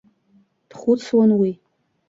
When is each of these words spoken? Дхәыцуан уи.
Дхәыцуан 0.69 1.31
уи. 1.39 1.51